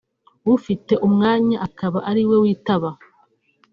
ufite 0.55 0.93
umwanya 1.07 1.57
akaba 1.67 1.99
ari 2.09 2.23
we 2.29 2.35
witaba 2.43 2.89